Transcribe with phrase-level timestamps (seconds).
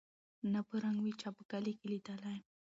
[0.51, 2.39] نه په رنګ وې چا په کلي کي لیدلی